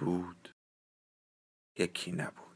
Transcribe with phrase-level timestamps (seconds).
[0.00, 0.54] بود
[1.78, 2.49] یکی نبود.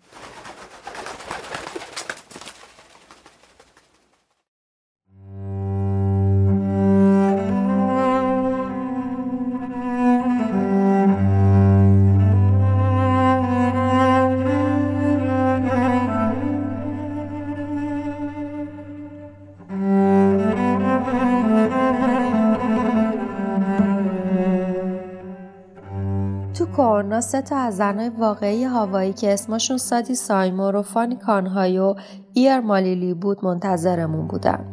[26.76, 31.94] کورنا سه تا از زنای واقعی هاوایی که اسمشون سادی سایمور و فانی کانهای و
[32.32, 34.64] ایر مالیلی بود منتظرمون بودن.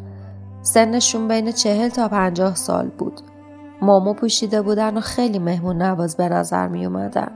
[0.62, 3.22] سنشون بین چهل تا پنجاه سال بود.
[3.82, 7.32] مومو پوشیده بودن و خیلی مهمون نواز به نظر می اومدن.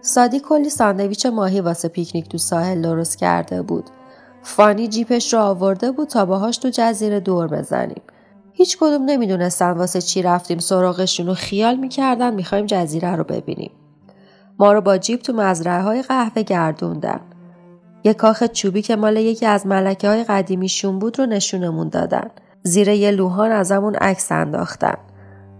[0.00, 3.84] سادی کلی ساندویچ ماهی واسه پیکنیک تو ساحل درست کرده بود.
[4.42, 8.02] فانی جیپش رو آورده بود تا باهاش تو جزیره دور بزنیم.
[8.58, 13.70] هیچ کدوم نمی‌دونستن واسه چی رفتیم سراغشون و خیال می‌کردن می‌خوایم جزیره رو ببینیم.
[14.58, 17.20] ما رو با جیب تو مزرعه های قهوه گردوندن.
[18.04, 22.30] یه کاخ چوبی که مال یکی از ملکه های قدیمیشون بود رو نشونمون دادن.
[22.62, 24.96] زیر یه لوحان ازمون عکس انداختن.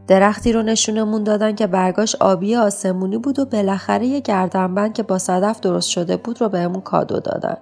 [0.06, 5.18] درختی رو نشونمون دادن که برگاش آبی آسمونی بود و بالاخره یه گردنبند که با
[5.18, 7.56] صدف درست شده بود رو بهمون کادو دادن.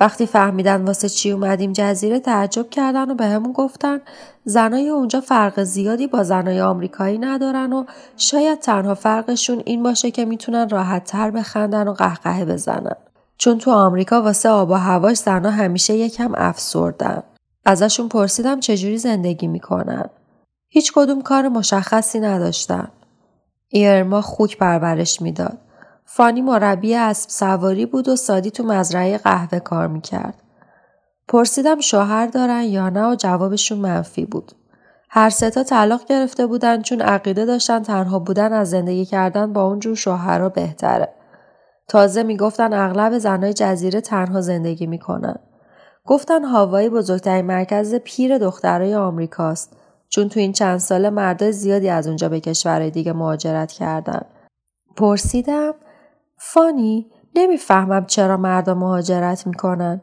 [0.00, 4.00] وقتی فهمیدن واسه چی اومدیم جزیره تعجب کردن و بهمون گفتن
[4.44, 7.84] زنای اونجا فرق زیادی با زنای آمریکایی ندارن و
[8.16, 12.96] شاید تنها فرقشون این باشه که می‌تونن راحت تر بخندن و قهقه بزنن.
[13.38, 17.22] چون تو آمریکا واسه آب و هواش زنا همیشه یکم افسردن.
[17.64, 20.04] ازشون پرسیدم چجوری زندگی می‌کنن.
[20.68, 22.88] هیچ کدوم کار مشخصی نداشتن.
[23.68, 25.58] ایرما خوک پرورش می‌داد.
[26.12, 30.34] فانی مربی اسب سواری بود و سادی تو مزرعه قهوه کار می‌کرد.
[31.28, 34.52] پرسیدم شوهر دارن یا نه و جوابشون منفی بود.
[35.10, 39.94] هر ستا طلاق گرفته بودن چون عقیده داشتن تنها بودن از زندگی کردن با اونجور
[39.94, 41.08] شوهرها بهتره.
[41.88, 45.36] تازه می‌گفتن اغلب زنای جزیره تنها زندگی می‌کنن.
[46.06, 49.76] گفتن هاوایی بزرگترین مرکز پیر دخترای آمریکاست
[50.08, 54.22] چون تو این چند ساله مردای زیادی از اونجا به کشورهای دیگه مهاجرت کردن.
[54.96, 55.74] پرسیدم
[56.42, 60.02] فانی نمی‌فهمم چرا مردم مهاجرت می‌کنن.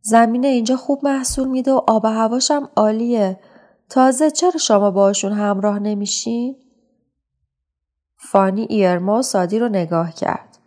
[0.00, 3.40] زمین اینجا خوب محصول میده و آب و هواشم عالیه.
[3.90, 6.56] تازه چرا شما باشون همراه نمیشین؟
[8.16, 10.58] فانی ایرما و سادی رو نگاه کرد.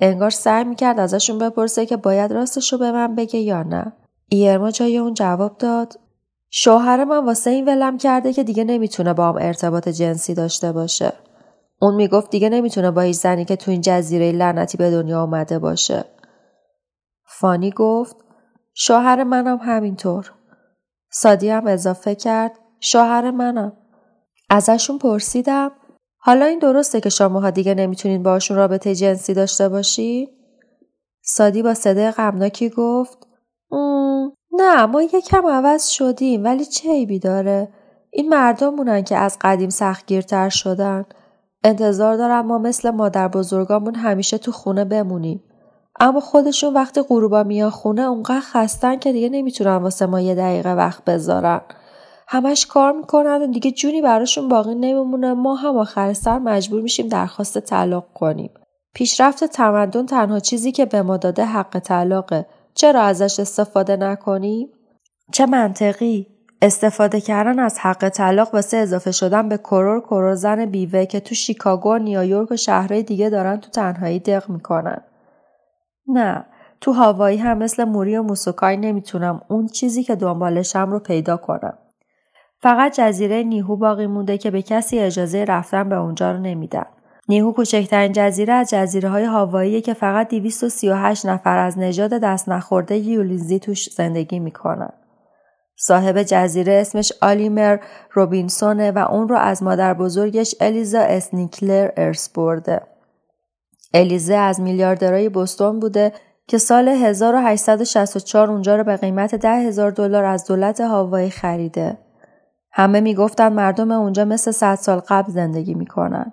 [0.00, 3.92] انگار سعی می‌کرد ازشون بپرسه که باید راستشو به من بگه یا نه.
[4.28, 6.00] ایرما جای اون جواب داد
[6.50, 11.12] شوهر من واسه این ولم کرده که دیگه نمی‌تونه با هم ارتباط جنسی داشته باشه.
[11.80, 15.58] اون می‌گفت دیگه نمی‌تونه با هیچ زنی که تو این جزیره لعنتی به دنیا آمده
[15.58, 16.04] باشه.
[17.26, 18.16] فانی گفت
[18.74, 20.32] شوهر منم همینطور.
[21.10, 23.72] سادی هم اضافه کرد شوهر منم.
[24.50, 25.70] ازشون پرسیدم
[26.20, 30.28] حالا این درسته که شماها دیگه نمی‌تونین باشون رابطه جنسی داشته باشی؟
[31.22, 33.18] سادی با صدای غمناکی گفت
[34.52, 37.68] نه ما یکم عوض شدیم ولی چه عیبی داره؟
[38.10, 41.04] این مردمونن که از قدیم سختگیرتر شدن.
[41.64, 45.44] انتظار دارم ما مثل مادر بزرگامون همیشه تو خونه بمونیم.
[46.00, 50.74] اما خودشون وقتی غروبا میان خونه اونقدر خستن که دیگه نمی‌تونن واسه ما یه دقیقه
[50.74, 51.60] وقت بذارن.
[52.28, 57.08] همش کار می‌کنن و دیگه جونی براشون باقی نمیمونه ما هم آخر سر مجبور میشیم
[57.08, 58.50] درخواست طلاق کنیم.
[58.94, 62.46] پیشرفت تمدن تنها چیزی که به ما داده حق طلاقه.
[62.74, 64.68] چرا ازش استفاده نکنیم؟
[65.32, 71.04] چه منطقی؟ استفاده کردن از حق طلاق واسه اضافه شدن به کرور کرور زن بیوه
[71.06, 75.00] که تو شیکاگو نیویورک و شهرهای دیگه دارن تو تنهایی دق می‌کنن.
[76.06, 76.44] نه
[76.80, 81.78] تو هاوایی هم مثل موری و موسوکای نمی‌تونم اون چیزی که دنبالشم رو پیدا کنم.
[82.62, 86.86] فقط جزیره نیهو باقی مونده که به کسی اجازه رفتن به اونجا رو نمیدن.
[87.28, 92.96] نیهو کوچکترین جزیره از جزیره های هاوایی که فقط 238 نفر از نژاد دست نخورده
[92.96, 94.92] یولیزی توش زندگی می‌کنن.
[95.80, 97.78] صاحب جزیره اسمش آلیمر
[98.12, 102.80] روبینسونه و اون رو از مادر بزرگش الیزا اسنیکلر ارث برده.
[103.94, 106.12] الیزه از میلیاردرای بوستون بوده
[106.46, 111.98] که سال 1864 اونجا رو به قیمت ده هزار دلار از دولت هاوایی خریده.
[112.72, 116.32] همه می‌گفتن مردم اونجا مثل صد سال قبل زندگی می‌کنن.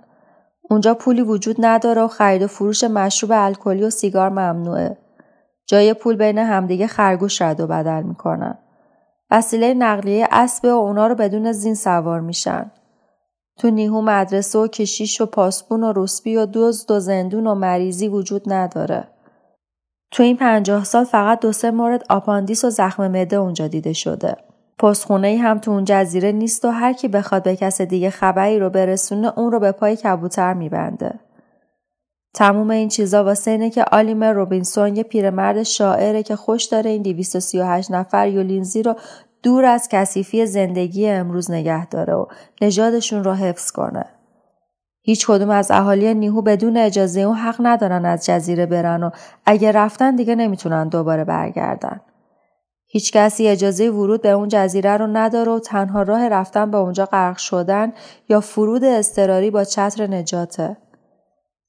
[0.69, 4.97] اونجا پولی وجود نداره و خرید و فروش مشروب الکلی و سیگار ممنوعه.
[5.65, 8.57] جای پول بین همدیگه خرگوش رد و بدل می‌کنن.
[9.35, 12.71] وسیله نقلیه اسب و اونا رو بدون زین سوار میشن.
[13.59, 18.07] تو نیهو مدرسه و کشیش و پاسبون و روسبی و دزد و زندون و مریضی
[18.07, 19.07] وجود نداره.
[20.11, 24.35] تو این پنجاه سال فقط دو سه مورد آپاندیس و زخم معده اونجا دیده شده.
[24.79, 28.69] پستخونه هم تو اون جزیره نیست و هر کی بخواد به کس دیگه خبری رو
[28.69, 31.19] برسونه اون رو به پای کبوتر میبنده.
[32.35, 37.01] تموم این چیزا واسه اینه که آیلمر روبینسون یه پیرمرد شاعره که خوش داره این
[37.01, 38.95] 238 نفر پولینزی رو
[39.45, 42.25] دور از کثیفی زندگی امروز نگه داره و
[42.61, 44.05] نژادشون رو حفظ کنه.
[45.01, 49.09] هیچ کدوم از اهالی نیهو بدون اجازه اون حق ندارن از جزیره برن و
[49.45, 52.01] اگه رفتن دیگه نمی‌تونن دوباره برگردن.
[52.85, 57.05] هیچ کسی اجازه ورود به اون جزیره رو نداره و تنها راه رفتن به اونجا
[57.05, 57.93] غرق شدن
[58.29, 60.77] یا فرود اضطراری با چتر نجاته.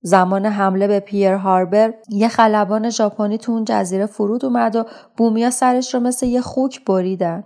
[0.03, 4.85] زمان حمله به پیر هاربر یه خلبان ژاپنی تو اون جزیره فرود اومد و
[5.17, 7.45] بومیا سرش رو مثل یه خوک بریدن.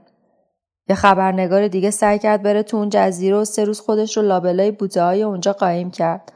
[0.91, 4.71] یه خبرنگار دیگه سعی کرد بره تو اون جزیره و سه روز خودش رو لابلای
[4.71, 6.33] بوته های اونجا قایم کرد.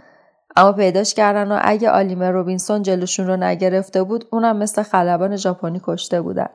[0.57, 5.81] اما پیداش کردن و اگه آلیمر روبینسون جلوشون رو نگرفته بود اونم مثل خلبان ژاپنی
[5.85, 6.49] کشته بودن.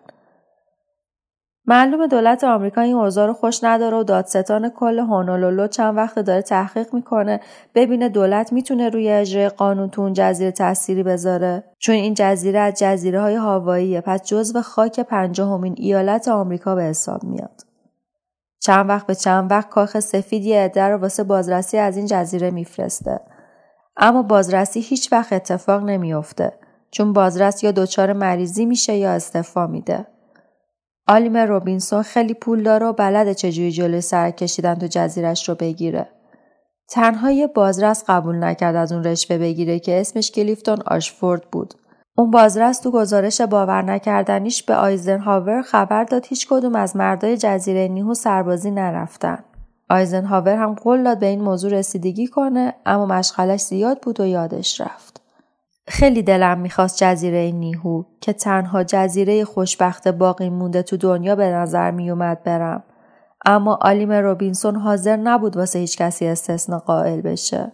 [1.65, 6.41] معلوم دولت آمریکا این اوضاع رو خوش نداره و دادستان کل هونولولو چند وقت داره
[6.41, 7.39] تحقیق می‌کنه
[7.75, 12.73] ببینه دولت می‌تونه روی اجرای قانون تو اون جزیره تأثیری بذاره چون این جزیره از
[12.73, 17.68] جزیره های هاواییه پس جزو خاک پنجاهمین ایالت آمریکا به حساب میاد
[18.69, 22.51] چند وقت به چند وقت کاخ سفید یه عده رو واسه بازرسی از این جزیره
[22.51, 23.19] میفرسته
[23.97, 26.53] اما بازرسی هیچ وقت اتفاق نمیافته
[26.91, 30.07] چون بازرس یا دچار مریضی میشه یا استعفا میده
[31.07, 36.09] آلیمر روبینسون خیلی پول داره و بلده چجوری جلوی سر کشیدن تو جزیرش رو بگیره.
[36.89, 41.73] تنها یه بازرس قبول نکرد از اون رشوه بگیره که اسمش کلیفتون آشفورد بود.
[42.19, 47.87] اون بازرس تو گزارش باور نکردنیش به آیزنهاور خبر داد هیچ کدوم از مردای جزیره
[47.87, 49.43] نیهو سربازی نرفتن.
[49.89, 54.81] آیزنهاور هم قول داد به این موضوع رسیدگی کنه اما مشغلش زیاد بود و یادش
[54.81, 55.21] رفت.
[55.87, 61.91] خیلی دلم می‌خواست جزیره نیهو که تنها جزیره خوشبخت باقی مونده تو دنیا به نظر
[61.91, 62.83] میومد برم.
[63.45, 67.71] اما آلیم روبینسون حاضر نبود واسه هیچ کسی استثنا قائل بشه.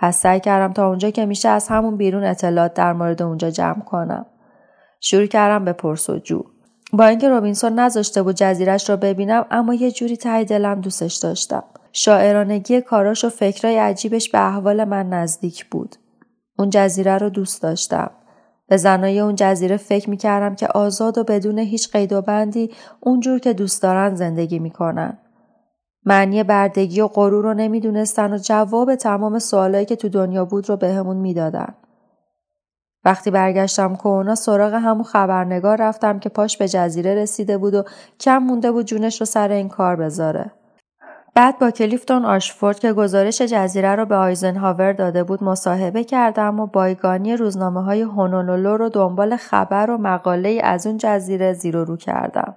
[0.00, 3.80] پس سعی کردم تا اونجا که میشه از همون بیرون اطلاعات در مورد اونجا جمع
[3.80, 4.26] کنم.
[5.00, 6.42] شروع کردم به پرسجو.
[6.92, 11.62] با اینکه روبینسون نذاشته بود جزیرش رو ببینم اما یه جوری ته دلم دوستش داشتم.
[11.92, 15.96] شاعرانگی کاراش و فکرای عجیبش به احوال من نزدیک بود.
[16.58, 18.10] اون جزیره رو دوست داشتم.
[18.68, 22.70] به زنای اون جزیره فکر می‌کردم که آزاد و بدون هیچ قید و بندی
[23.00, 25.18] اونجور که دوست دارن زندگی می‌کنن.
[26.06, 30.76] معنی بردگی و غرور رو نمی‌دونستن و جواب تمام سوالایی که تو دنیا بود رو
[30.76, 31.74] بهمون به می‌دادن.
[33.04, 37.84] وقتی برگشتم کونا سراغ همون خبرنگار رفتم که پاش به جزیره رسیده بود و
[38.20, 40.52] کم مونده بود جونش رو سر این کار بذاره.
[41.34, 46.66] بعد با کلیفتون آشفورد که گزارش جزیره رو به آیزنهاور داده بود مصاحبه کردم و
[46.66, 52.56] بایگانی روزنامه های هونولولو رو دنبال خبر و مقاله از اون جزیره زیر رو کردم.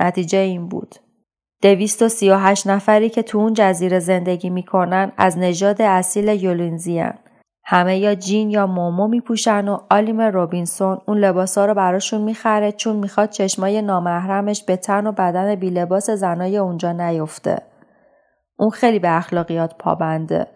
[0.00, 0.94] نتیجه این بود.
[1.62, 6.28] دویست و سی و هشت نفری که تو اون جزیره زندگی می‌کنن از نژاد اصیل
[6.28, 7.04] یولینزی
[7.64, 12.96] همه یا جین یا مومو میپوشن و آیلمر روبینسون اون لباسا رو براشون می‌خره چون
[12.96, 17.58] می‌خواد چشمای نامحرمش به تن و بدن بی لباس زنای اونجا نیفته.
[18.58, 20.46] اون خیلی به اخلاقیات پابنده.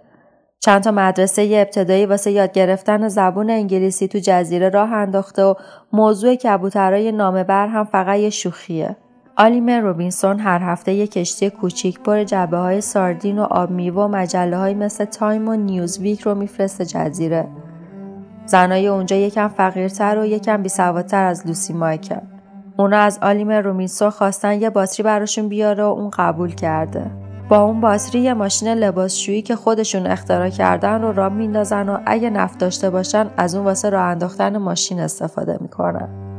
[0.61, 5.55] چند تا مدرسه ابتدایی واسه یاد گرفتن زبون انگلیسی تو جزیره راه انداخته و
[5.93, 8.97] موضوع کبوترای نامه بر هم فقط یه شوخیه.
[9.37, 14.09] آیلمر روبینسون هر هفته یه کشتی کوچیک پر جعبه های ساردین و آب میوه و
[14.09, 17.49] مجله های مثل تایم و نیوزویک رو میفرسته جزیره.
[18.47, 22.21] زنای اونجا یکم فقیرتر و یکم بیسوادتر از لوسی مایکل.
[22.77, 27.11] اونا از آلیمر روبینسون خواستن یه باتری براشون بیاره و اون قبول کرده.
[27.49, 32.31] با اون باتری یه ماشین لباسشویی که خودشون اختراع کردن رو را میندازن و اگه
[32.31, 36.34] نفت داشته باشن از اون واسه راه انداختن ماشین استفاده می‌کنن.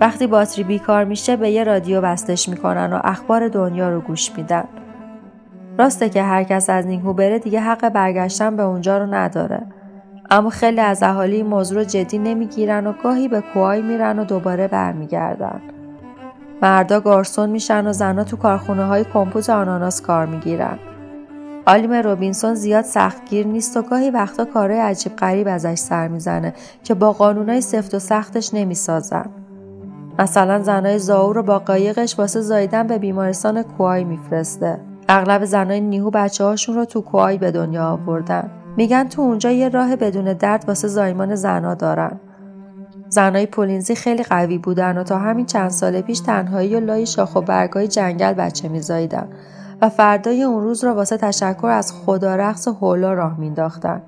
[0.00, 4.64] وقتی باتری بیکار میشه به یه رادیو بستش می‌کنن و اخبار دنیا رو گوش میدن.
[5.78, 9.62] راسته که هر کس از نیهو بره دیگه حق برگشتن به اونجا رو نداره.
[10.30, 14.24] اما خیلی از اهالی این موضوع رو جدی نمی‌گیرن و گاهی به کوهای میرن و
[14.24, 15.60] دوباره برمیگردن.
[16.62, 20.78] مردا گارسون میشن و زنها تو کارخونه های کمپوت آناناس کار می‌گیرن.
[21.66, 26.54] آلیم روبینسون زیاد سختگیر نیست و گاهی وقتا کارهای عجیب غریب ازش سر می‌زنه
[26.84, 29.26] که با قانونای سفت و سختش نمی‌سازن.
[30.20, 34.80] مثلا زنای زاو رو با قایقش واسه زایدن به بیمارستان کوای میفرسته.
[35.08, 38.50] اغلب زنای نیهو بچه هاشون رو تو کوای به دنیا آوردن.
[38.76, 42.20] میگن تو اونجا یه راه بدون درد واسه زایمان زنا دارن.
[43.08, 47.36] زنای پولینزی خیلی قوی بودن و تا همین چند سال پیش تنهایی و لای شاخ
[47.36, 49.28] و برگای جنگل بچه میزاییدن
[49.82, 54.02] و فردای اون روز را واسه تشکر از خدا رقص و حولا راه مینداختن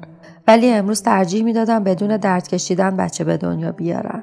[0.48, 4.22] ولی امروز ترجیح می‌دادن بدون درد کشیدن بچه به دنیا بیارن.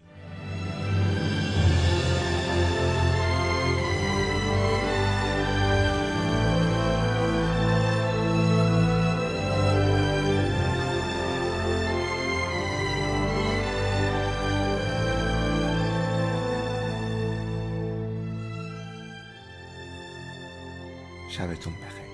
[21.31, 22.10] شبتون بخیر.